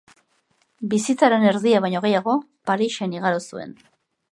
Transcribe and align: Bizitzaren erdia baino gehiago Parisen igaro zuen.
Bizitzaren 0.93 1.45
erdia 1.51 1.83
baino 1.85 2.03
gehiago 2.07 2.35
Parisen 2.73 3.17
igaro 3.21 3.45
zuen. 3.47 3.79